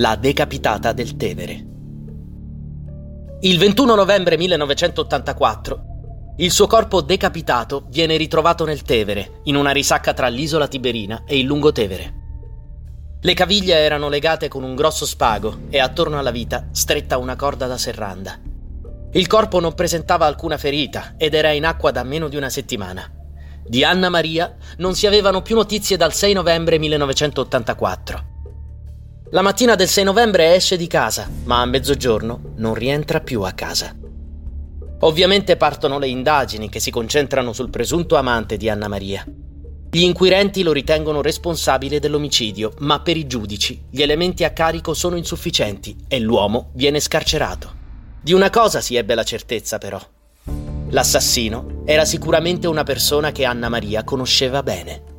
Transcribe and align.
la 0.00 0.16
decapitata 0.16 0.92
del 0.92 1.14
Tevere. 1.14 1.66
Il 3.40 3.58
21 3.58 3.94
novembre 3.94 4.38
1984 4.38 5.84
il 6.38 6.50
suo 6.50 6.66
corpo 6.66 7.02
decapitato 7.02 7.84
viene 7.90 8.16
ritrovato 8.16 8.64
nel 8.64 8.80
Tevere, 8.80 9.40
in 9.44 9.56
una 9.56 9.72
risacca 9.72 10.14
tra 10.14 10.28
l'isola 10.28 10.68
Tiberina 10.68 11.24
e 11.26 11.38
il 11.38 11.44
Lungotevere. 11.44 12.14
Le 13.20 13.34
caviglie 13.34 13.74
erano 13.74 14.08
legate 14.08 14.48
con 14.48 14.62
un 14.62 14.74
grosso 14.74 15.04
spago 15.04 15.64
e 15.68 15.78
attorno 15.78 16.18
alla 16.18 16.30
vita 16.30 16.68
stretta 16.72 17.18
una 17.18 17.36
corda 17.36 17.66
da 17.66 17.76
serranda. 17.76 18.40
Il 19.12 19.26
corpo 19.26 19.60
non 19.60 19.74
presentava 19.74 20.24
alcuna 20.24 20.56
ferita 20.56 21.12
ed 21.18 21.34
era 21.34 21.50
in 21.50 21.66
acqua 21.66 21.90
da 21.90 22.04
meno 22.04 22.28
di 22.28 22.36
una 22.36 22.48
settimana. 22.48 23.04
Di 23.62 23.84
Anna 23.84 24.08
Maria 24.08 24.56
non 24.78 24.94
si 24.94 25.06
avevano 25.06 25.42
più 25.42 25.56
notizie 25.56 25.98
dal 25.98 26.14
6 26.14 26.32
novembre 26.32 26.78
1984. 26.78 28.29
La 29.32 29.42
mattina 29.42 29.76
del 29.76 29.86
6 29.86 30.02
novembre 30.02 30.56
esce 30.56 30.76
di 30.76 30.88
casa, 30.88 31.30
ma 31.44 31.60
a 31.60 31.64
mezzogiorno 31.64 32.54
non 32.56 32.74
rientra 32.74 33.20
più 33.20 33.42
a 33.42 33.52
casa. 33.52 33.94
Ovviamente 35.02 35.56
partono 35.56 36.00
le 36.00 36.08
indagini 36.08 36.68
che 36.68 36.80
si 36.80 36.90
concentrano 36.90 37.52
sul 37.52 37.70
presunto 37.70 38.16
amante 38.16 38.56
di 38.56 38.68
Anna 38.68 38.88
Maria. 38.88 39.24
Gli 39.88 40.02
inquirenti 40.02 40.64
lo 40.64 40.72
ritengono 40.72 41.22
responsabile 41.22 42.00
dell'omicidio, 42.00 42.74
ma 42.78 43.02
per 43.02 43.16
i 43.16 43.28
giudici 43.28 43.84
gli 43.88 44.02
elementi 44.02 44.42
a 44.42 44.50
carico 44.50 44.94
sono 44.94 45.14
insufficienti 45.14 45.96
e 46.08 46.18
l'uomo 46.18 46.70
viene 46.74 46.98
scarcerato. 46.98 47.72
Di 48.20 48.32
una 48.32 48.50
cosa 48.50 48.80
si 48.80 48.96
ebbe 48.96 49.14
la 49.14 49.22
certezza 49.22 49.78
però. 49.78 50.00
L'assassino 50.88 51.82
era 51.84 52.04
sicuramente 52.04 52.66
una 52.66 52.82
persona 52.82 53.30
che 53.30 53.44
Anna 53.44 53.68
Maria 53.68 54.02
conosceva 54.02 54.64
bene. 54.64 55.09